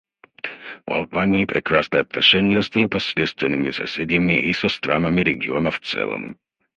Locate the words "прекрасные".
1.45-2.01